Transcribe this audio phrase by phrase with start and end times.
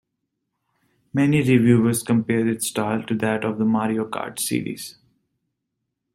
[1.13, 4.97] Many reviewers compared its style to that of the "Mario Kart" series.